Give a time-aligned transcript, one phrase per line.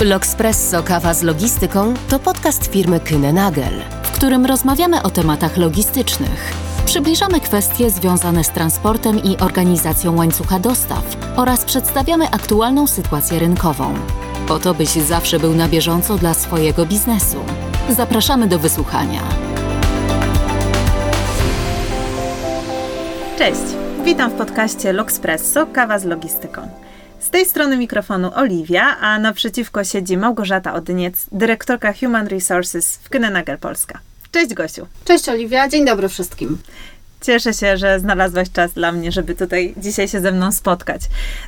[0.00, 6.52] L'Oxpresso Kawa z Logistyką to podcast firmy Kyne Nagel, w którym rozmawiamy o tematach logistycznych.
[6.86, 13.94] Przybliżamy kwestie związane z transportem i organizacją łańcucha dostaw oraz przedstawiamy aktualną sytuację rynkową.
[14.48, 17.38] Po to, byś zawsze był na bieżąco dla swojego biznesu.
[17.90, 19.20] Zapraszamy do wysłuchania.
[23.38, 23.62] Cześć,
[24.04, 26.83] witam w podcaście L'Oxpresso Kawa z Logistyką.
[27.24, 33.58] Z tej strony mikrofonu Oliwia, a naprzeciwko siedzi Małgorzata Odyniec, dyrektorka Human Resources w Kynenagel
[33.58, 33.98] Polska.
[34.30, 34.86] Cześć Gosiu.
[35.04, 36.58] Cześć Oliwia, dzień dobry wszystkim.
[37.20, 41.00] Cieszę się, że znalazłaś czas dla mnie, żeby tutaj dzisiaj się ze mną spotkać.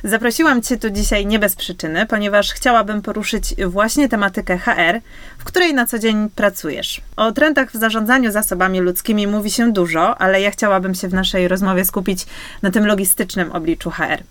[0.03, 5.01] Zaprosiłam Cię tu dzisiaj nie bez przyczyny, ponieważ chciałabym poruszyć właśnie tematykę HR,
[5.37, 7.01] w której na co dzień pracujesz.
[7.15, 11.47] O trendach w zarządzaniu zasobami ludzkimi mówi się dużo, ale ja chciałabym się w naszej
[11.47, 12.25] rozmowie skupić
[12.61, 14.23] na tym logistycznym obliczu HR.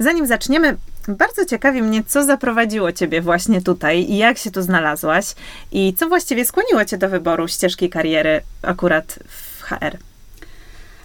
[0.00, 0.76] Zanim zaczniemy,
[1.08, 5.34] bardzo ciekawi mnie, co zaprowadziło Ciebie właśnie tutaj i jak się tu znalazłaś
[5.72, 10.09] i co właściwie skłoniło Cię do wyboru ścieżki kariery akurat w HR.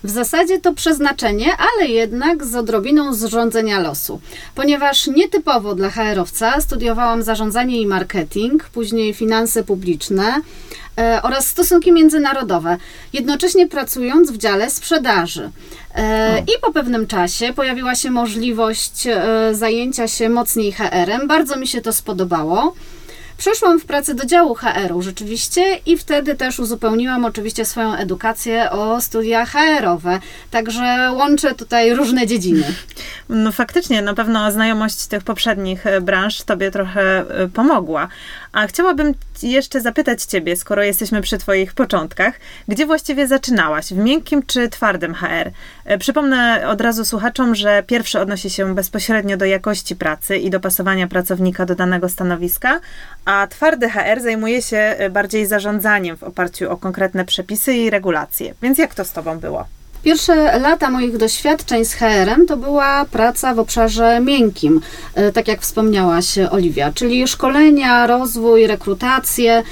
[0.06, 4.22] W zasadzie to przeznaczenie, ale jednak z odrobiną zrządzenia losu.
[4.56, 10.42] Ponieważ nietypowo dla HR-owca studiowałam zarządzanie i marketing, później finanse publiczne
[10.98, 12.78] e, oraz stosunki międzynarodowe,
[13.14, 15.50] jednocześnie pracując w dziale sprzedaży.
[15.96, 21.28] E, I po pewnym czasie pojawiła się możliwość e, zajęcia się mocniej HR-em.
[21.28, 22.74] Bardzo mi się to spodobało.
[23.38, 29.02] Przeszłam w pracę do działu HR-u rzeczywiście i wtedy też uzupełniłam oczywiście swoją edukację o
[29.02, 30.20] studia HR-owe.
[30.52, 32.64] Także łączę tutaj różne dziedziny.
[33.30, 38.08] No faktycznie, na pewno znajomość tych poprzednich e, branż Tobie trochę e, pomogła.
[38.56, 43.86] A chciałabym jeszcze zapytać Ciebie, skoro jesteśmy przy Twoich początkach, gdzie właściwie zaczynałaś?
[43.86, 45.52] W miękkim czy twardym HR?
[45.86, 51.08] E, przypomnę od razu słuchaczom, że pierwszy odnosi się bezpośrednio do jakości pracy i dopasowania
[51.08, 52.80] pracownika do danego stanowiska,
[53.26, 58.54] a twardy HR zajmuje się bardziej zarządzaniem w oparciu o konkretne przepisy i regulacje.
[58.62, 59.66] Więc jak to z Tobą było?
[60.06, 64.82] Pierwsze lata moich doświadczeń z HR-em to była praca w obszarze miękkim,
[65.16, 69.64] e, tak jak wspomniałaś Oliwia, czyli szkolenia, rozwój, rekrutacje,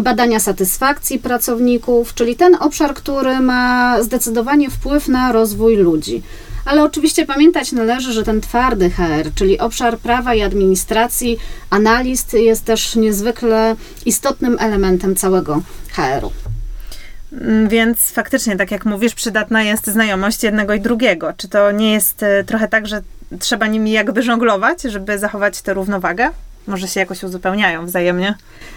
[0.00, 6.22] badania satysfakcji pracowników, czyli ten obszar, który ma zdecydowanie wpływ na rozwój ludzi.
[6.64, 11.38] Ale oczywiście pamiętać należy, że ten twardy HR, czyli obszar prawa i administracji,
[11.70, 13.76] analist jest też niezwykle
[14.06, 15.62] istotnym elementem całego
[15.92, 16.49] HR-u.
[17.32, 21.32] Mm, więc faktycznie, tak jak mówisz, przydatna jest znajomość jednego i drugiego.
[21.36, 23.02] Czy to nie jest e, trochę tak, że
[23.38, 26.30] trzeba nimi jakby żonglować, żeby zachować tę równowagę?
[26.66, 28.34] Może się jakoś uzupełniają wzajemnie?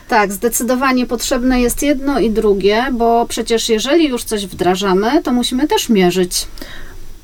[0.08, 5.68] Tak, zdecydowanie potrzebne jest jedno i drugie, bo przecież jeżeli już coś wdrażamy, to musimy
[5.68, 6.48] też mierzyć.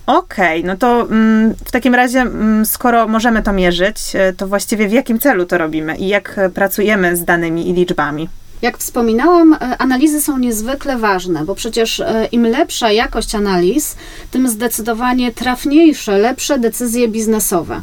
[0.06, 4.48] Okej, okay, no to mm, w takim razie, mm, skoro możemy to mierzyć, e, to
[4.48, 8.30] właściwie w jakim celu to robimy i jak pracujemy z danymi i liczbami?
[8.62, 13.96] Jak wspominałam, e, analizy są niezwykle ważne, bo przecież e, im lepsza jakość analiz,
[14.32, 17.82] tym zdecydowanie trafniejsze, lepsze decyzje biznesowe.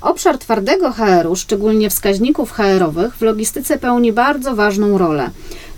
[0.00, 5.30] Obszar twardego HR-u, szczególnie wskaźników HR-owych, w logistyce pełni bardzo ważną rolę.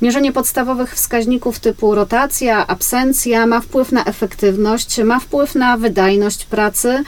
[0.03, 7.05] Mierzenie podstawowych wskaźników typu rotacja, absencja ma wpływ na efektywność, ma wpływ na wydajność pracy.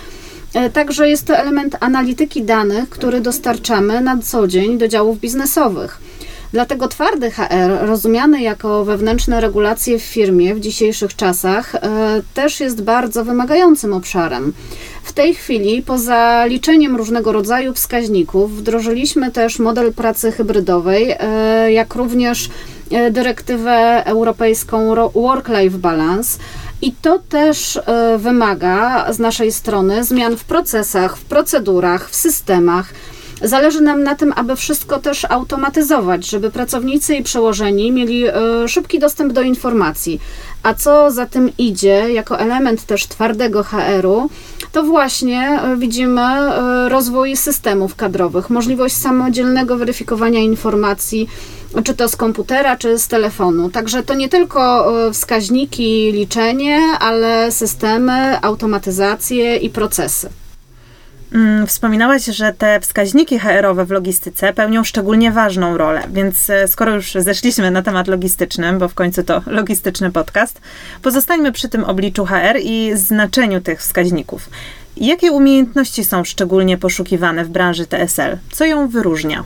[0.55, 6.00] E, także jest to element analityki danych, który dostarczamy na co dzień do działów biznesowych.
[6.53, 11.81] Dlatego twardy HR, rozumiany jako wewnętrzne regulacje w firmie w dzisiejszych czasach, e,
[12.34, 14.53] też jest bardzo wymagającym obszarem.
[15.03, 21.94] W tej chwili, poza liczeniem różnego rodzaju wskaźników, wdrożyliśmy też model pracy hybrydowej, e, jak
[21.94, 22.50] również
[22.91, 26.38] e, dyrektywę europejską Work-Life Balance.
[26.82, 27.80] I to też
[28.19, 32.92] wymaga z naszej strony zmian w procesach, w procedurach, w systemach
[33.43, 38.32] Zależy nam na tym, aby wszystko też automatyzować, żeby pracownicy i przełożeni mieli e,
[38.69, 40.21] szybki dostęp do informacji.
[40.62, 44.31] A co za tym idzie, jako element też twardego HR-u,
[44.72, 51.28] to właśnie e, widzimy e, rozwój systemów kadrowych, możliwość samodzielnego weryfikowania informacji,
[51.84, 53.71] czy to z komputera, czy z telefonu.
[53.71, 60.28] Także to nie tylko wskaźniki, liczenie, ale systemy, automatyzacje i procesy.
[61.33, 66.95] Mm, wspominałaś, że te wskaźniki HR-owe w logistyce pełnią szczególnie ważną rolę, więc e, skoro
[66.95, 70.60] już zeszliśmy na temat logistycznym, bo w końcu to logistyczny podcast,
[71.03, 74.51] pozostańmy przy tym obliczu HR i znaczeniu tych wskaźników.
[74.97, 78.39] Jakie umiejętności są szczególnie poszukiwane w branży TSL?
[78.53, 79.45] Co ją wyróżnia?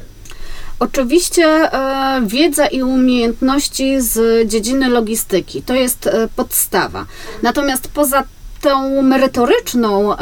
[0.78, 7.06] Oczywiście e, wiedza i umiejętności z dziedziny logistyki to jest e, podstawa.
[7.42, 8.24] Natomiast poza
[8.62, 10.16] tą merytoryczną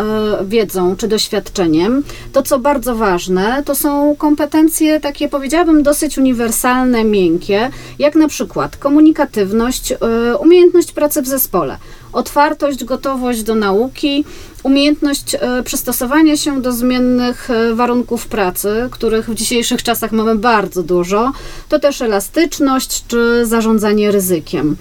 [0.44, 2.02] wiedzą czy doświadczeniem,
[2.32, 8.76] to co bardzo ważne, to są kompetencje takie, powiedziałabym, dosyć uniwersalne, miękkie, jak na przykład
[8.76, 9.94] komunikatywność,
[10.40, 11.76] umiejętność pracy w zespole
[12.12, 14.24] otwartość, gotowość do nauki,
[14.62, 20.82] umiejętność e, przystosowania się do zmiennych e, warunków pracy, których w dzisiejszych czasach mamy bardzo
[20.82, 21.32] dużo,
[21.68, 24.76] to też elastyczność czy zarządzanie ryzykiem.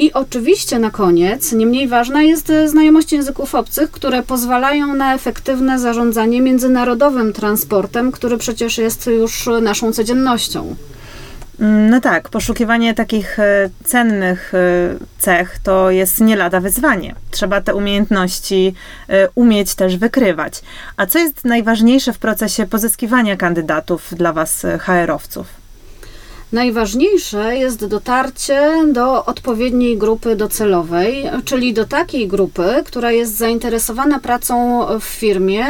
[0.00, 5.14] I oczywiście na koniec, nie mniej ważna jest e, znajomość języków obcych, które pozwalają na
[5.14, 10.76] efektywne zarządzanie międzynarodowym transportem, który przecież jest już naszą codziennością.
[11.90, 14.58] No tak, poszukiwanie takich e, cennych e,
[15.18, 17.14] cech to jest nie lada wyzwanie.
[17.30, 18.74] Trzeba te umiejętności
[19.34, 20.62] umieć też wykrywać.
[20.96, 25.59] A co jest najważniejsze w procesie pozyskiwania kandydatów dla Was, HR-owców?
[26.52, 34.86] Najważniejsze jest dotarcie do odpowiedniej grupy docelowej, czyli do takiej grupy, która jest zainteresowana pracą
[35.00, 35.64] w firmie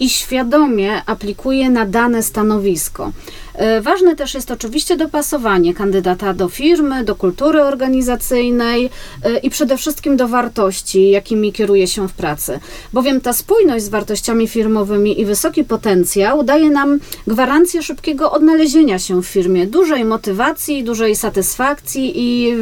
[0.00, 3.12] i świadomie aplikuje na dane stanowisko.
[3.56, 8.90] E, ważne też jest oczywiście dopasowanie kandydata do firmy, do kultury organizacyjnej
[9.22, 12.60] e, i przede wszystkim do wartości, jakimi kieruje się w pracy.
[12.92, 19.22] Bowiem ta spójność z wartościami firmowymi i wysoki potencjał daje nam gwarancję szybkiego odnalezienia się
[19.22, 22.56] w firmie, dużej motywacji, dużej satysfakcji i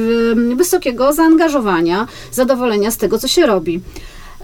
[0.57, 3.81] wysokiego zaangażowania, zadowolenia z tego, co się robi.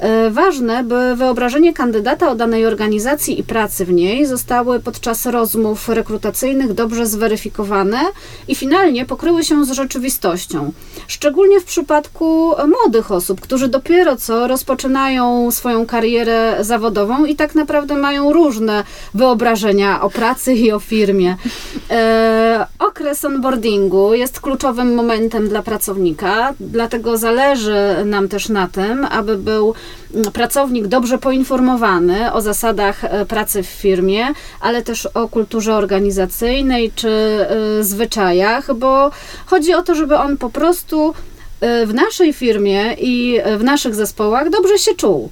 [0.00, 5.88] E, ważne, by wyobrażenie kandydata o danej organizacji i pracy w niej zostały podczas rozmów
[5.88, 7.98] rekrutacyjnych dobrze zweryfikowane
[8.48, 10.72] i finalnie pokryły się z rzeczywistością.
[11.06, 17.96] Szczególnie w przypadku młodych osób, którzy dopiero co rozpoczynają swoją karierę zawodową i tak naprawdę
[17.96, 21.36] mają różne wyobrażenia o pracy i o firmie.
[21.90, 29.36] E, okres onboardingu jest kluczowym momentem dla pracownika, dlatego zależy nam też na tym, aby
[29.36, 29.74] był
[30.32, 34.26] pracownik dobrze poinformowany o zasadach e, pracy w firmie,
[34.60, 39.10] ale też o kulturze organizacyjnej czy e, zwyczajach, bo
[39.46, 41.14] chodzi o to, żeby on po prostu
[41.60, 45.30] e, w naszej firmie i w naszych zespołach dobrze się czuł.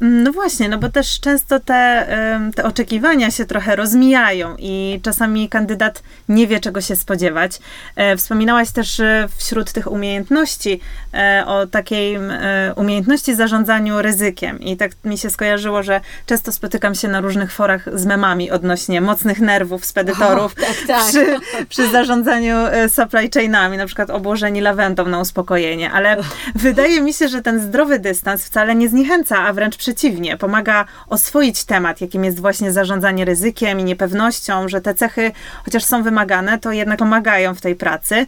[0.00, 2.06] No właśnie, no bo też często te,
[2.54, 7.58] te oczekiwania się trochę rozmijają i czasami kandydat nie wie, czego się spodziewać.
[7.96, 9.02] E, wspominałaś też
[9.36, 10.80] wśród tych umiejętności
[11.14, 16.94] e, o takiej e, umiejętności zarządzaniu ryzykiem i tak mi się skojarzyło, że często spotykam
[16.94, 21.06] się na różnych forach z memami odnośnie mocnych nerwów spedytorów tak, tak.
[21.08, 21.36] Przy,
[21.68, 22.56] przy zarządzaniu
[22.88, 26.16] supply chainami, na przykład obłożeni lawendą na uspokojenie, ale
[26.54, 31.64] wydaje mi się, że ten zdrowy dystans wcale nie zniechęca, a wręcz przeciwnie, pomaga oswoić
[31.64, 35.32] temat, jakim jest właśnie zarządzanie ryzykiem i niepewnością, że te cechy,
[35.64, 38.26] chociaż są wymagane, to jednak pomagają w tej pracy.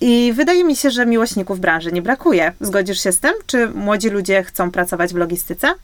[0.00, 2.52] I wydaje mi się, że miłośników branży nie brakuje.
[2.60, 3.32] Zgodzisz się z tym?
[3.46, 5.74] Czy młodzi ludzie chcą pracować w logistyce?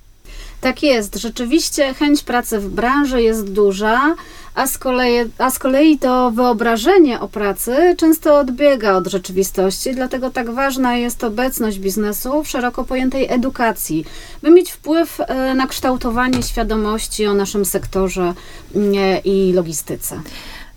[0.61, 4.15] Tak jest, rzeczywiście chęć pracy w branży jest duża,
[4.55, 10.31] a z, kolei, a z kolei to wyobrażenie o pracy często odbiega od rzeczywistości, dlatego
[10.31, 14.05] tak ważna jest obecność biznesu w szeroko pojętej edukacji,
[14.43, 18.35] by mieć wpływ e, na kształtowanie świadomości o naszym sektorze
[18.75, 18.95] mm,
[19.25, 20.21] i logistyce.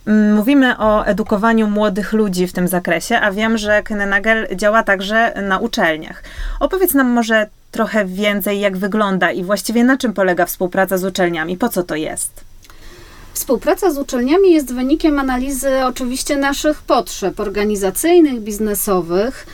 [0.07, 5.33] Mm, mówimy o edukowaniu młodych ludzi w tym zakresie, a wiem, że Knenagel działa także
[5.41, 6.23] na uczelniach.
[6.59, 11.57] Opowiedz nam może trochę więcej, jak wygląda i właściwie na czym polega współpraca z uczelniami,
[11.57, 12.49] po co to jest?
[13.33, 19.45] Współpraca z uczelniami jest wynikiem analizy oczywiście naszych potrzeb organizacyjnych, biznesowych.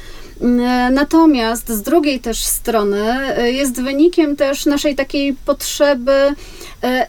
[0.91, 3.01] Natomiast z drugiej też strony
[3.37, 6.35] e, jest wynikiem też naszej takiej potrzeby e,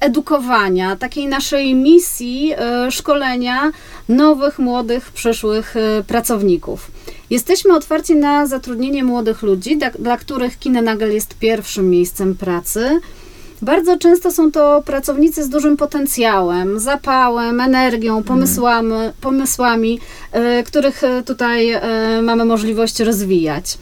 [0.01, 3.73] edukowania, takiej naszej misji e, szkolenia
[4.09, 5.75] nowych, młodych, przyszłych
[6.07, 6.91] pracowników.
[7.31, 13.01] Jesteśmy otwarci na zatrudnienie młodych ludzi, dla, których Kinenagel jest pierwszym miejscem pracy.
[13.63, 20.01] Bardzo często są to pracownicy z dużym potencjałem, zapałem, energią, pomysłami, pomysłami
[20.61, 23.79] y, których y, tutaj y, mamy możliwość rozwijać.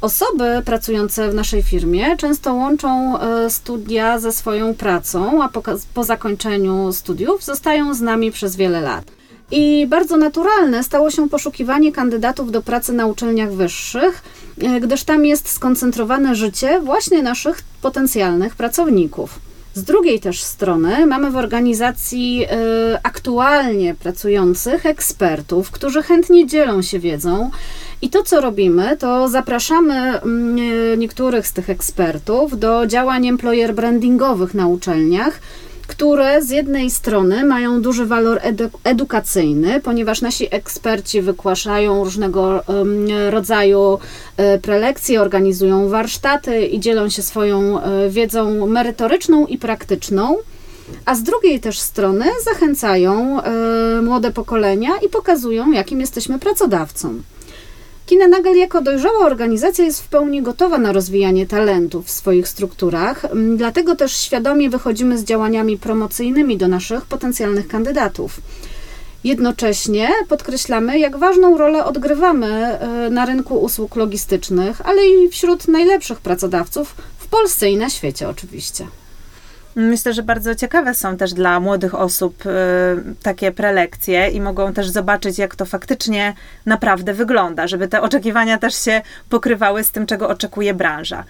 [0.00, 5.62] Osoby pracujące w naszej firmie często łączą studia ze swoją pracą, a po,
[5.94, 9.04] po zakończeniu studiów zostają z nami przez wiele lat.
[9.50, 14.22] I bardzo naturalne stało się poszukiwanie kandydatów do pracy na uczelniach wyższych,
[14.62, 19.38] e, gdyż tam jest skoncentrowane życie właśnie naszych potencjalnych pracowników.
[19.74, 22.46] Z drugiej też strony mamy w organizacji y,
[23.02, 27.50] aktualnie pracujących ekspertów, którzy chętnie dzielą się wiedzą.
[28.02, 30.20] I to, co robimy, to zapraszamy
[30.94, 35.40] y, niektórych z tych ekspertów do działań employer brandingowych na uczelniach,
[35.86, 42.64] które z jednej strony mają duży walor edu edukacyjny, ponieważ nasi eksperci wygłaszają różnego
[43.30, 43.98] rodzaju
[44.36, 50.36] e, prelekcje, organizują warsztaty i dzielą się swoją e, wiedzą merytoryczną i praktyczną.
[51.04, 57.22] A z drugiej też strony zachęcają e, młode pokolenia i pokazują, jakim jesteśmy pracodawcą.
[58.06, 63.56] Kinenagel jako dojrzała organizacja jest w pełni gotowa na rozwijanie talentów w swoich strukturach, mm,
[63.56, 68.40] dlatego też świadomie wychodzimy z działaniami promocyjnymi do naszych potencjalnych kandydatów.
[69.24, 76.20] Jednocześnie podkreślamy, jak ważną rolę odgrywamy e, na rynku usług logistycznych, ale i wśród najlepszych
[76.20, 78.86] pracodawców w Polsce i na świecie oczywiście.
[79.76, 82.50] Myślę, że bardzo ciekawe są też dla młodych osób y,
[83.22, 86.34] takie prelekcje i mogą też zobaczyć, jak to faktycznie
[86.66, 91.24] naprawdę wygląda, żeby te oczekiwania też się pokrywały z tym, czego oczekuje branża.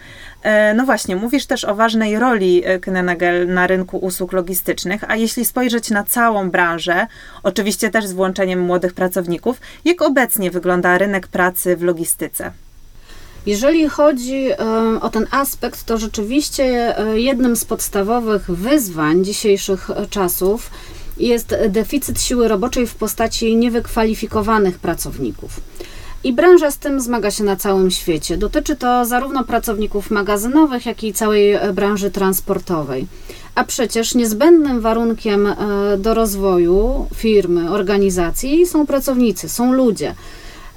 [0.45, 5.17] Y, no właśnie, mówisz też o ważnej roli y, Knenagel na rynku usług logistycznych, a
[5.17, 7.07] jeśli spojrzeć na całą branżę,
[7.43, 12.53] oczywiście też z włączeniem młodych pracowników, jak obecnie wygląda rynek pracy w logistyce?
[13.47, 14.49] Jeżeli chodzi
[15.01, 20.71] o ten aspekt, to rzeczywiście e, jednym z podstawowych wyzwań dzisiejszych czasów
[21.17, 25.61] jest deficyt siły roboczej w postaci niewykwalifikowanych pracowników.
[26.25, 28.37] I branża z tym zmaga się na całym świecie.
[28.37, 33.07] Dotyczy to zarówno pracowników magazynowych, jak i całej e, branży transportowej.
[33.55, 35.57] A przecież niezbędnym warunkiem e,
[35.99, 40.15] do rozwoju firmy, organizacji są pracownicy, są ludzie.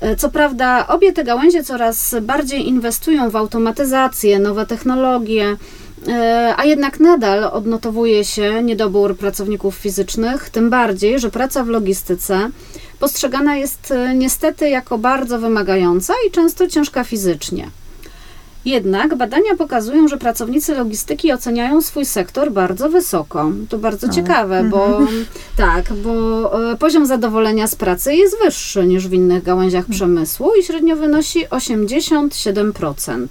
[0.02, 5.56] E, co prawda, obie te gałęzie coraz bardziej inwestują w automatyzację, nowe technologie,
[6.08, 12.50] e, a jednak nadal odnotowuje się niedobór pracowników fizycznych, tym bardziej, że praca w logistyce
[13.00, 17.70] postrzegana jest e, niestety jako bardzo wymagająca i często ciężka fizycznie.
[18.68, 23.52] Jednak badania pokazują, że pracownicy logistyki oceniają swój sektor bardzo wysoko.
[23.70, 25.26] To bardzo ciekawe, bo mhm.
[25.58, 29.96] tak, bo e, poziom zadowolenia z pracy jest wyższy niż w innych gałęziach mhm.
[29.96, 33.28] przemysłu i średnio wynosi 87%.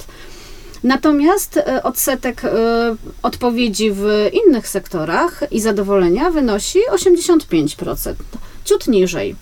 [0.85, 2.50] Natomiast e, odsetek e,
[3.23, 8.14] odpowiedzi w innych sektorach i zadowolenia wynosi 85%,
[8.64, 9.37] ciut niżej.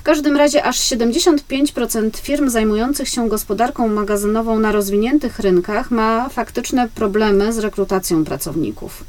[0.00, 6.88] W każdym razie aż 75% firm zajmujących się gospodarką magazynową na rozwiniętych rynkach ma faktyczne
[6.94, 9.04] problemy z rekrutacją pracowników.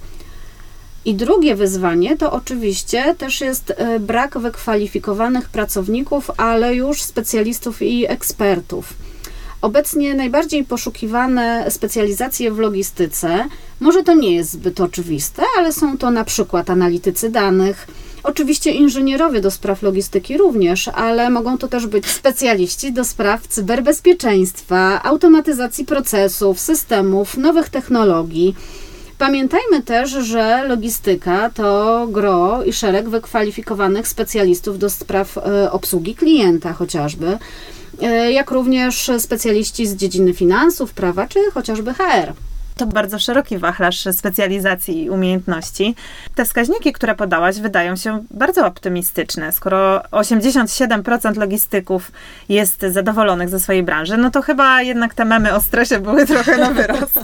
[1.05, 8.11] I drugie wyzwanie to oczywiście też jest e, brak wykwalifikowanych pracowników, ale już specjalistów i
[8.11, 8.93] ekspertów.
[9.61, 13.45] Obecnie najbardziej poszukiwane specjalizacje w logistyce,
[13.79, 17.87] może to nie jest zbyt oczywiste, ale są to na przykład analitycy danych,
[18.23, 25.03] Oczywiście inżynierowie do spraw logistyki również, ale mogą to też być specjaliści do spraw cyberbezpieczeństwa,
[25.03, 28.55] automatyzacji procesów, systemów, nowych technologii.
[29.17, 36.73] Pamiętajmy też, że logistyka to gro i szereg wykwalifikowanych specjalistów do spraw e, obsługi klienta
[36.73, 37.37] chociażby,
[38.01, 42.33] e, jak również specjaliści z dziedziny finansów, prawa czy chociażby HR.
[42.81, 45.95] To bardzo szeroki wachlarz specjalizacji i umiejętności.
[46.35, 49.51] Te wskaźniki, które podałaś, wydają się bardzo optymistyczne.
[49.51, 52.11] Skoro 87% logistyków
[52.49, 56.57] jest zadowolonych ze swojej branży, no to chyba jednak te memy o stresie były trochę
[56.57, 57.19] na wyrost.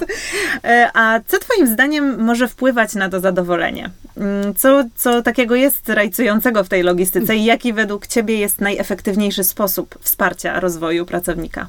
[0.63, 3.89] E, a co Twoim zdaniem może wpływać na to zadowolenie?
[4.17, 9.43] Mm, co, co takiego jest rajcującego w tej logistyce i jaki według Ciebie jest najefektywniejszy
[9.43, 11.67] sposób wsparcia rozwoju pracownika?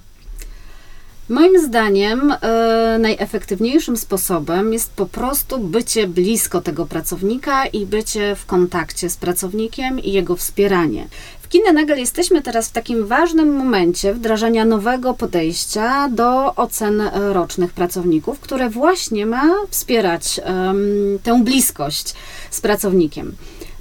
[1.28, 8.46] Moim zdaniem e, najefektywniejszym sposobem jest po prostu bycie blisko tego pracownika i bycie w
[8.46, 11.08] kontakcie z pracownikiem i jego wspieranie.
[11.42, 18.40] W Kinenagel jesteśmy teraz w takim ważnym momencie wdrażania nowego podejścia do ocen rocznych pracowników,
[18.40, 20.40] które właśnie ma wspierać
[21.22, 22.14] tę bliskość
[22.50, 23.36] z pracownikiem.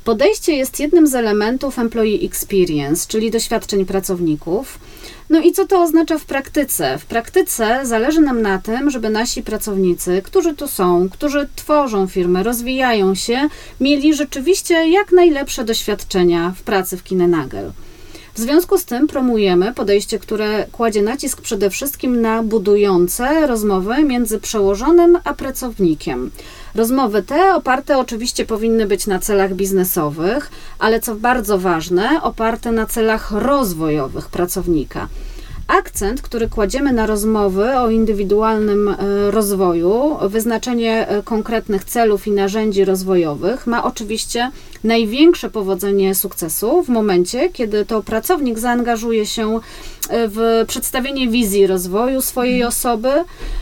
[0.07, 4.79] Podejście jest jednym z elementów employee experience, czyli doświadczeń pracowników.
[5.29, 6.97] No i co to oznacza w praktyce?
[6.97, 12.43] W praktyce zależy nam na tym, żeby nasi pracownicy, którzy tu są, którzy tworzą firmy,
[12.43, 13.49] rozwijają się,
[13.81, 17.71] mieli rzeczywiście jak najlepsze doświadczenia w pracy w Kinenagel.
[18.37, 24.39] W związku z tym promujemy podejście, które kładzie nacisk przede wszystkim na budujące rozmowy między
[24.39, 26.31] przełożonym a pracownikiem.
[26.77, 32.85] Rozmowy te oparte oczywiście powinny być na celach biznesowych, ale co bardzo ważne, oparte na
[32.85, 35.07] celach rozwojowych pracownika.
[35.67, 38.95] Akcent, który kładziemy na rozmowy o indywidualnym e,
[39.31, 44.51] rozwoju, wyznaczenie e, konkretnych celów i narzędzi rozwojowych ma oczywiście
[44.83, 49.59] największe powodzenie sukcesu w momencie, kiedy to pracownik zaangażuje się
[49.96, 49.96] w
[50.67, 53.09] przedstawienie wizji rozwoju swojej osoby,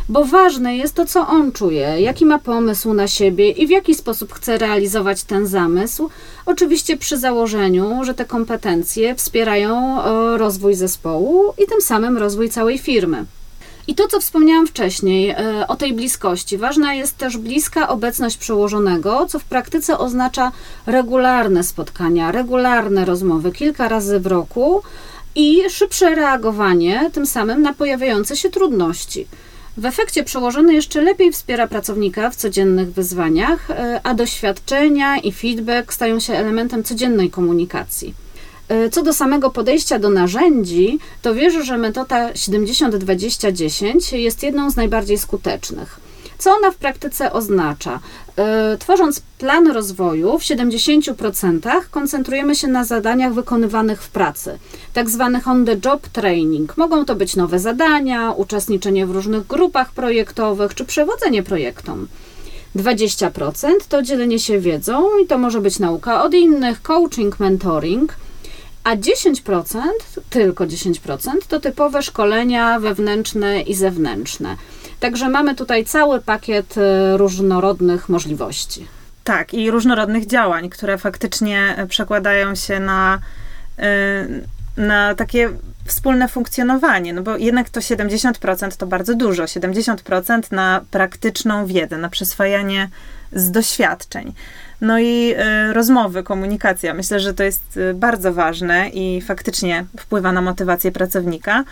[0.10, 3.96] bo ważne jest to, co on czuje, jaki ma pomysł na siebie i w jaki
[3.96, 6.10] sposób chce realizować ten zamysł.
[6.46, 9.98] Oczywiście przy założeniu, że te kompetencje wspierają
[10.38, 13.26] rozwój zespołu i tym samym rozwój całej firmy.
[13.88, 16.58] I to, co wspomniałam wcześniej e, o tej bliskości.
[16.58, 20.52] Ważna jest też bliska obecność przełożonego, co w praktyce oznacza
[20.86, 24.82] regularne spotkania, regularne rozmowy kilka razy w roku
[25.36, 29.28] i szybsze reagowanie tym samym na pojawiające się trudności.
[29.78, 35.94] W efekcie przełożony jeszcze lepiej wspiera pracownika w codziennych wyzwaniach, e, a doświadczenia i feedback
[35.94, 38.14] stają się elementem codziennej komunikacji.
[38.70, 44.76] E, co do samego podejścia do narzędzi, to wierzę, że metoda 70-20-10 jest jedną z
[44.76, 46.00] najbardziej skutecznych.
[46.38, 48.00] Co ona w praktyce oznacza?
[48.38, 54.60] E, tworząc plan rozwoju, w 70% koncentrujemy się na zadaniach wykonywanych w pracy,
[54.94, 56.78] tak zwanych on-the-job training.
[56.78, 62.08] Mogą to być nowe zadania, uczestniczenie w różnych grupach projektowych czy przewodzenie projektom.
[62.76, 68.16] 20% to dzielenie się wiedzą i to może być nauka od innych, coaching, mentoring–
[68.86, 69.82] a 10%,
[70.30, 74.56] tylko 10% to typowe szkolenia wewnętrzne i zewnętrzne.
[75.00, 78.88] Także mamy tutaj cały pakiet e, różnorodnych możliwości.
[79.24, 83.20] Tak, i różnorodnych działań, które faktycznie przekładają się na,
[83.80, 84.28] e,
[84.78, 85.50] na takie
[85.86, 92.10] wspólne funkcjonowanie, no bo jednak to 70% to bardzo dużo, 70% na praktyczną wiedzę, na
[92.10, 92.90] przyswajanie
[93.34, 94.34] z doświadczeń.
[94.82, 95.34] No i
[95.70, 96.94] y, rozmowy, komunikacja.
[96.94, 101.64] Myślę, że to jest y, bardzo ważne i faktycznie wpływa na motywację pracownika.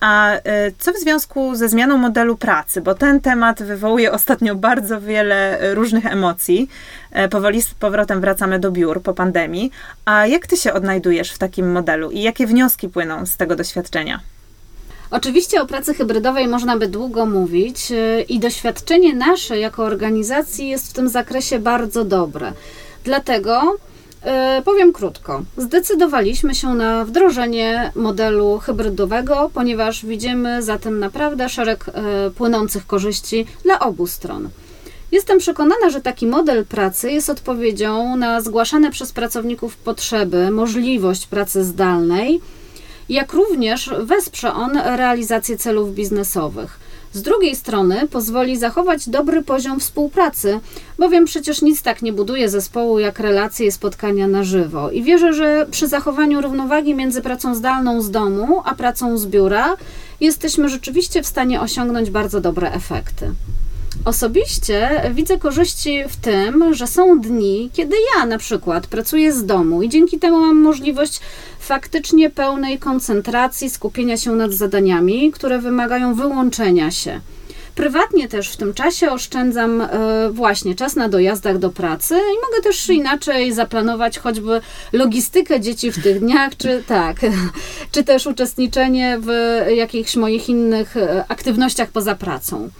[0.00, 0.40] A y,
[0.78, 2.80] co w związku ze zmianą modelu pracy?
[2.80, 6.68] Bo ten temat wywołuje ostatnio bardzo wiele różnych emocji.
[7.12, 9.70] E, powoli z powrotem wracamy do biur po pandemii.
[10.04, 14.20] A jak ty się odnajdujesz w takim modelu i jakie wnioski płyną z tego doświadczenia?
[15.10, 17.92] Oczywiście o pracy hybrydowej można by długo mówić
[18.28, 22.52] i doświadczenie nasze jako organizacji jest w tym zakresie bardzo dobre.
[23.04, 23.76] Dlatego
[24.58, 25.42] y, powiem krótko.
[25.56, 33.46] Zdecydowaliśmy się na wdrożenie modelu hybrydowego, ponieważ widzimy za tym naprawdę szereg y, płynących korzyści
[33.62, 34.48] dla obu stron.
[35.12, 41.64] Jestem przekonana, że taki model pracy jest odpowiedzią na zgłaszane przez pracowników potrzeby, możliwość pracy
[41.64, 42.40] zdalnej
[43.08, 46.80] jak również wesprze on realizację celów biznesowych.
[47.12, 50.60] Z drugiej strony pozwoli zachować dobry poziom współpracy,
[50.98, 54.90] bowiem przecież nic tak nie buduje zespołu jak relacje i spotkania na żywo.
[54.90, 59.76] I wierzę, że przy zachowaniu równowagi między pracą zdalną z domu a pracą z biura
[60.20, 63.30] jesteśmy rzeczywiście w stanie osiągnąć bardzo dobre efekty.
[64.04, 69.82] Osobiście widzę korzyści w tym, że są dni, kiedy ja na przykład pracuję z domu
[69.82, 71.20] i dzięki temu mam możliwość
[71.60, 77.20] faktycznie pełnej koncentracji, skupienia się nad zadaniami, które wymagają wyłączenia się.
[77.74, 79.88] Prywatnie też w tym czasie oszczędzam e,
[80.32, 84.60] właśnie czas na dojazdach do pracy i mogę też inaczej zaplanować choćby
[84.92, 87.16] logistykę dzieci w tych dniach, czy tak,
[87.92, 89.30] czy też uczestniczenie w
[89.76, 92.70] jakichś moich innych e, aktywnościach poza pracą.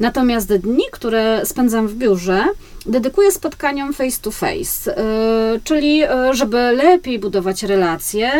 [0.00, 2.44] Natomiast dni, które spędzam w biurze,
[2.86, 8.30] dedykuję spotkaniom face to face, yy, czyli yy, żeby lepiej budować relacje,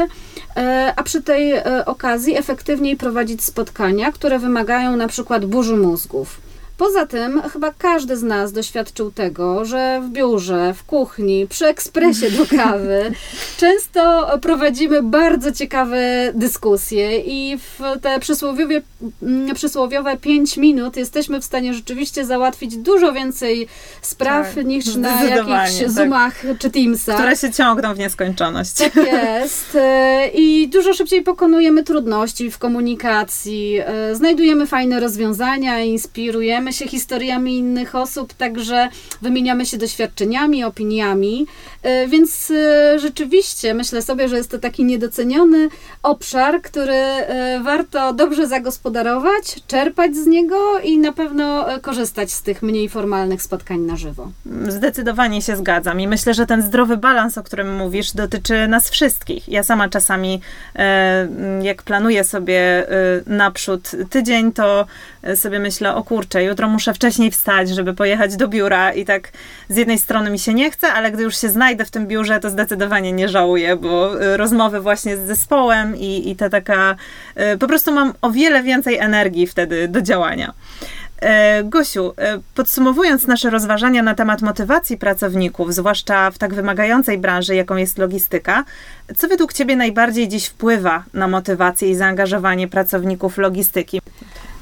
[0.56, 0.62] yy,
[0.96, 1.54] a przy tej
[1.86, 6.45] okazji efektywniej prowadzić spotkania, które wymagają na przykład burzy mózgów.
[6.76, 12.30] Poza tym, chyba każdy z nas doświadczył tego, że w biurze, w kuchni, przy ekspresie
[12.30, 13.12] do kawy
[13.60, 18.82] często prowadzimy bardzo ciekawe dyskusje i w te przysłowiowe,
[19.22, 23.68] mm, przysłowiowe 5 minut jesteśmy w stanie rzeczywiście załatwić dużo więcej
[24.02, 25.90] spraw tak, niż na jakichś tak.
[25.90, 27.16] Zoomach czy Teamsach.
[27.16, 28.72] Które się ciągną w nieskończoność.
[28.72, 29.74] Tak jest.
[29.74, 36.88] E, I dużo szybciej pokonujemy trudności w komunikacji, e, znajdujemy fajne rozwiązania, inspirujemy dzielimy się
[36.88, 38.88] historiami innych osób, także
[39.22, 41.46] wymieniamy się doświadczeniami, opiniami,
[41.82, 45.68] e, więc e, rzeczywiście myślę sobie, że jest to taki niedoceniony
[46.02, 52.62] obszar, który e, warto dobrze zagospodarować, czerpać z niego i na pewno korzystać z tych
[52.62, 54.30] mniej formalnych spotkań na żywo.
[54.68, 59.48] Zdecydowanie się zgadzam i myślę, że ten zdrowy balans, o którym mówisz, dotyczy nas wszystkich.
[59.48, 60.40] Ja sama czasami,
[61.62, 62.86] jak planuję sobie
[63.26, 64.86] naprzód tydzień, to
[65.34, 69.32] sobie myślę, o kurczę, jutro muszę wcześniej wstać, żeby pojechać do biura i tak
[69.68, 72.40] z jednej strony mi się nie chce, ale gdy już się znajdę w tym biurze,
[72.40, 76.96] to zdecydowanie nie żałuję, bo y, rozmowy właśnie z zespołem i, i ta taka,
[77.54, 80.52] y, po prostu mam o wiele więcej energii wtedy do działania.
[81.20, 87.54] E, Gosiu, e, podsumowując nasze rozważania na temat motywacji pracowników, zwłaszcza w tak wymagającej branży,
[87.54, 88.64] jaką jest logistyka,
[89.16, 94.00] co według Ciebie najbardziej dziś wpływa na motywację i zaangażowanie pracowników logistyki?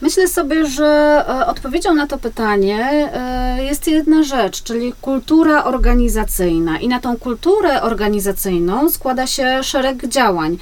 [0.04, 3.10] Myślę sobie, że e, odpowiedzią na to pytanie
[3.58, 6.78] jest jedna rzecz, czyli kultura organizacyjna.
[6.78, 10.58] I na tą kulturę organizacyjną składa się szereg działań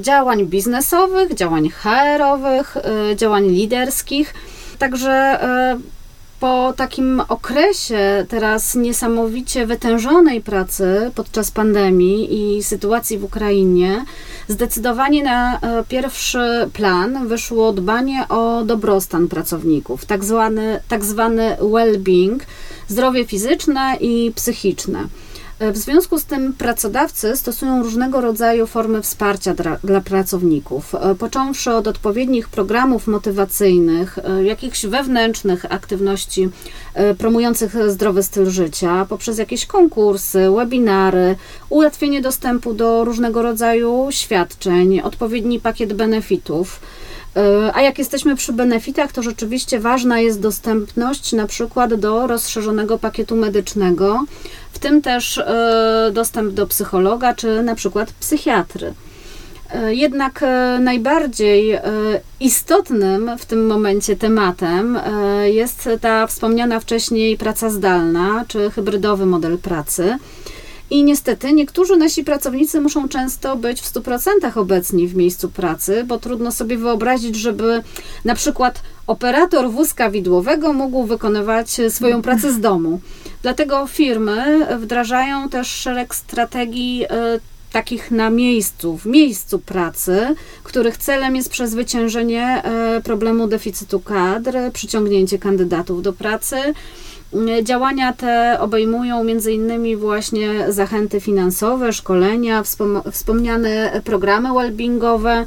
[0.00, 2.76] działań biznesowych, działań HR-owych,
[3.16, 4.34] działań liderskich.
[4.78, 5.78] Także e,
[6.40, 14.04] po takim okresie teraz niesamowicie wytężonej pracy podczas pandemii i sytuacji w Ukrainie,
[14.48, 22.38] zdecydowanie na e, pierwszy plan wyszło dbanie o dobrostan pracowników, tak zwany, tak zwany well-being,
[22.88, 25.04] zdrowie fizyczne i psychiczne.
[25.60, 31.72] W związku z tym pracodawcy stosują różnego rodzaju formy wsparcia dla, dla, pracowników, e, począwszy
[31.72, 36.48] od odpowiednich programów motywacyjnych, e, jakichś wewnętrznych aktywności
[36.94, 41.36] e, promujących zdrowy styl życia, poprzez jakieś konkursy, webinary,
[41.68, 46.80] ułatwienie dostępu do różnego rodzaju świadczeń, odpowiedni pakiet benefitów.
[47.74, 53.36] A jak jesteśmy przy benefitach, to rzeczywiście ważna jest dostępność na przykład do rozszerzonego pakietu
[53.36, 54.24] medycznego,
[54.72, 58.94] w tym też e, dostęp do psychologa czy na przykład psychiatry.
[59.70, 61.78] E, jednak e, najbardziej
[62.40, 64.98] istotnym w tym momencie tematem
[65.44, 70.18] jest ta wspomniana wcześniej praca zdalna czy hybrydowy model pracy.
[70.90, 76.18] I niestety niektórzy nasi pracownicy muszą często być w 100% obecni w miejscu pracy, bo
[76.18, 77.82] trudno sobie wyobrazić, żeby
[78.24, 83.00] na przykład operator wózka widłowego mógł wykonywać swoją pracę z domu.
[83.42, 87.40] Dlatego firmy wdrażają też szereg strategii e,
[87.72, 95.38] takich na miejscu, w miejscu pracy, których celem jest przezwyciężenie e, problemu deficytu kadr, przyciągnięcie
[95.38, 96.56] kandydatów do pracy.
[97.34, 99.98] E, działania te obejmują m.in.
[99.98, 102.62] właśnie zachęty finansowe, szkolenia,
[103.12, 105.46] wspomniane programy wellbeingowe,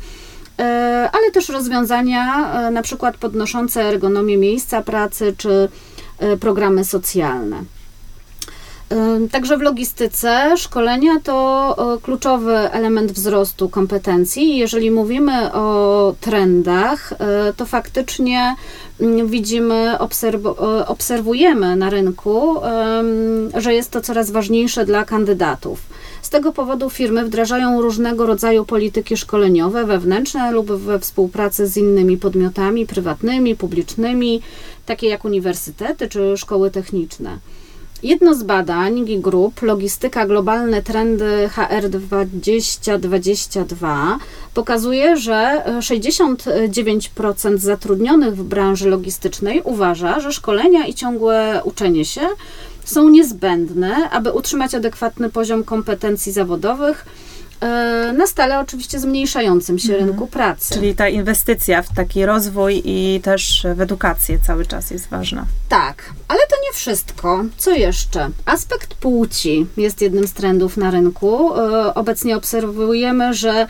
[1.12, 5.70] ale też rozwiązania na przykład podnoszące ergonomię miejsca pracy czy
[6.40, 7.64] programy socjalne.
[9.32, 14.58] Także w logistyce szkolenia to kluczowy element wzrostu kompetencji.
[14.58, 18.56] Jeżeli mówimy o trendach, e, to faktycznie
[19.00, 19.98] mm, widzimy,
[20.88, 22.56] obserwujemy na rynku,
[23.58, 25.80] że jest to coraz ważniejsze dla kandydatów.
[26.22, 32.18] Z tego powodu firmy wdrażają różnego rodzaju polityki szkoleniowe, wewnętrzne lub we współpracy z innymi
[32.18, 34.42] podmiotami prywatnymi, publicznymi,
[34.86, 37.38] takie jak uniwersytety czy szkoły techniczne.
[38.04, 44.20] Jedno z badań Group, Logistyka Globalne Trendy HR 2022,
[44.54, 52.22] pokazuje, że 69% zatrudnionych w branży logistycznej uważa, że szkolenia i ciągłe uczenie się
[52.86, 57.06] są niezbędne, aby utrzymać adekwatny poziom kompetencji zawodowych
[58.18, 60.10] na stale oczywiście zmniejszającym się mhm.
[60.10, 60.74] rynku pracy.
[60.74, 65.46] Czyli ta inwestycja w taki rozwój i też w edukację cały czas jest ważna.
[65.70, 67.46] Tak, ale to nie wszystko.
[67.58, 68.30] Co jeszcze?
[68.46, 71.60] Aspekt płci jest jednym z trendów na rynku.
[71.60, 73.68] E, obecnie obserwujemy, że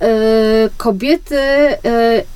[0.00, 1.78] E, kobiety e,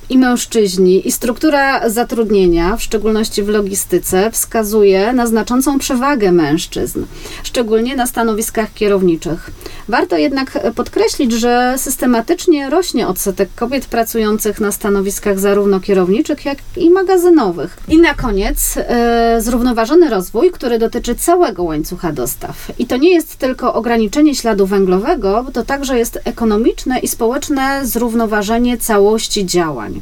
[0.09, 7.05] i mężczyźni i struktura zatrudnienia, w szczególności w logistyce, wskazuje na znaczącą przewagę mężczyzn,
[7.43, 9.51] szczególnie na stanowiskach kierowniczych.
[9.87, 16.89] Warto jednak podkreślić, że systematycznie rośnie odsetek kobiet pracujących na stanowiskach zarówno kierowniczych, jak i
[16.89, 17.77] magazynowych.
[17.87, 22.71] I na koniec e, zrównoważony rozwój, który dotyczy całego łańcucha dostaw.
[22.79, 28.77] I to nie jest tylko ograniczenie śladu węglowego, to także jest ekonomiczne i społeczne zrównoważenie
[28.77, 29.94] całości działań.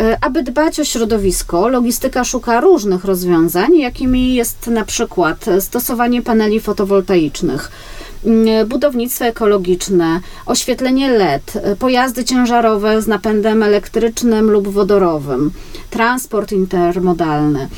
[0.00, 6.60] E, aby dbać o środowisko, logistyka szuka różnych rozwiązań, jakimi jest na przykład stosowanie paneli
[6.60, 7.70] fotowoltaicznych,
[8.24, 15.50] mm, budownictwo ekologiczne, oświetlenie LED, pojazdy ciężarowe z napędem elektrycznym lub wodorowym,
[15.90, 17.68] transport intermodalny.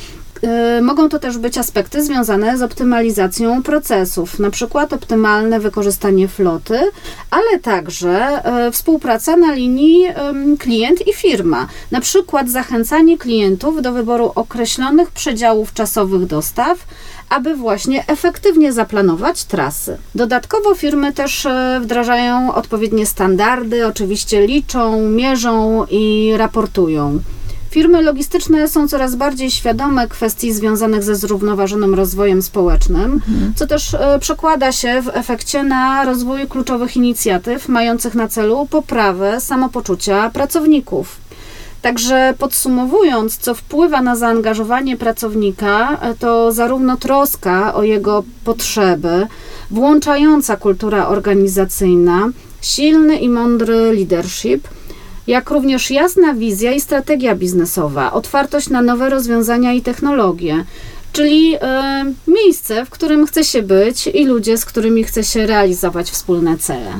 [0.43, 6.79] Y, mogą to też być aspekty związane z optymalizacją procesów, na przykład optymalne wykorzystanie floty,
[7.31, 10.07] ale także y, współpraca na linii
[10.59, 16.77] klient i firma, na przykład zachęcanie klientów do wyboru określonych przedziałów czasowych dostaw,
[17.29, 19.97] aby właśnie efektywnie zaplanować trasy.
[20.15, 21.49] Dodatkowo firmy też y,
[21.81, 27.19] wdrażają odpowiednie standardy, oczywiście liczą, mierzą i raportują.
[27.77, 33.53] Firmy logistyczne są coraz bardziej świadome kwestii związanych ze zrównoważonym rozwojem społecznym, mhm.
[33.55, 39.41] co też e, przekłada się w efekcie na rozwój kluczowych inicjatyw mających na celu poprawę
[39.41, 41.17] samopoczucia pracowników.
[41.81, 49.27] Także podsumowując, co wpływa na zaangażowanie pracownika, to zarówno troska o jego potrzeby,
[49.71, 52.29] włączająca kultura organizacyjna,
[52.61, 54.67] silny i mądry leadership,
[55.27, 60.65] jak również jasna wizja i strategia biznesowa, otwartość na nowe rozwiązania i technologie,
[61.13, 61.59] czyli y,
[62.31, 66.91] miejsce, w którym chce się być i ludzie, z którymi chce się realizować wspólne cele.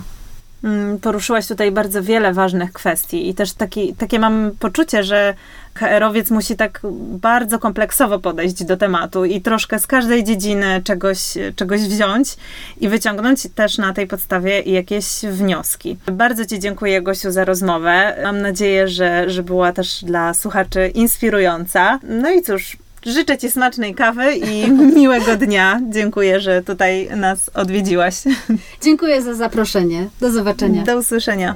[0.67, 5.33] Mm, poruszyłaś tutaj bardzo wiele ważnych kwestii i też taki, takie mam poczucie, że
[5.73, 11.19] HR-owiec musi tak bardzo kompleksowo podejść do tematu i troszkę z każdej dziedziny czegoś,
[11.55, 12.37] czegoś wziąć
[12.81, 15.97] i wyciągnąć też na tej podstawie jakieś wnioski.
[16.11, 18.17] Bardzo Ci dziękuję, Gosiu, za rozmowę.
[18.23, 21.99] Mam nadzieję, że, że była też dla słuchaczy inspirująca.
[22.03, 22.77] No i cóż,
[23.07, 25.81] Życzę Ci smacznej kawy i miłego dnia.
[25.89, 28.15] Dziękuję, że tutaj nas odwiedziłaś.
[28.81, 30.09] Dziękuję za zaproszenie.
[30.21, 30.83] Do zobaczenia.
[30.83, 31.55] Do usłyszenia.